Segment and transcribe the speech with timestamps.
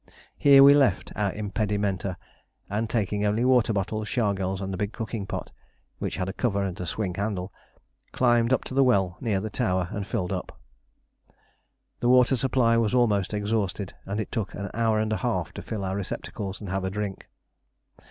[0.35, 2.17] Here we left our impedimenta,
[2.71, 5.51] and taking only water bottles, chargals, and the big cooking pot,
[5.99, 7.53] which had a cover and swing handle,
[8.11, 10.59] climbed up to the well near the tower and filled up.
[11.99, 15.61] The water supply was almost exhausted, and it took an hour and a half to
[15.61, 17.29] fill our receptacles and have a drink.